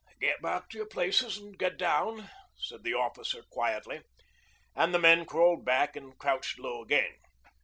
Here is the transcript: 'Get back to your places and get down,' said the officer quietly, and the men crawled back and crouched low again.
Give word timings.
'Get 0.19 0.41
back 0.41 0.67
to 0.69 0.77
your 0.79 0.87
places 0.87 1.37
and 1.37 1.59
get 1.59 1.77
down,' 1.77 2.27
said 2.57 2.81
the 2.81 2.95
officer 2.95 3.43
quietly, 3.51 4.01
and 4.75 4.95
the 4.95 4.97
men 4.97 5.27
crawled 5.27 5.63
back 5.63 5.95
and 5.95 6.17
crouched 6.17 6.57
low 6.57 6.81
again. 6.81 7.13